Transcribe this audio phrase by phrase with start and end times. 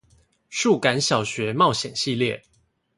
[0.49, 2.43] 數感小學冒險系列